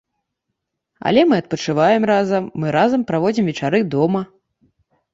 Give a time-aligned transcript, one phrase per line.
[1.09, 4.29] Але мы адпачываем разам, мы разам праводзім вечары дома.